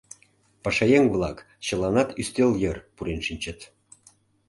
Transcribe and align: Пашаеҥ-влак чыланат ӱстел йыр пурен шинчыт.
Пашаеҥ-влак 0.63 1.37
чыланат 1.65 2.09
ӱстел 2.21 2.51
йыр 2.61 2.77
пурен 2.95 3.19
шинчыт. 3.27 3.59